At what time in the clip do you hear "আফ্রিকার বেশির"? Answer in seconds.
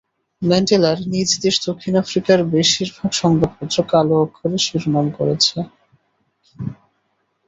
2.03-2.89